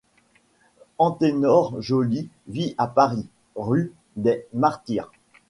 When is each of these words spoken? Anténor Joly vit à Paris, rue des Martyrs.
Anténor 0.97 1.79
Joly 1.79 2.27
vit 2.47 2.73
à 2.79 2.87
Paris, 2.87 3.27
rue 3.55 3.93
des 4.15 4.47
Martyrs. 4.51 5.11